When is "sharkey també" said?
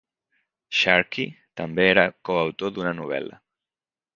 0.77-1.85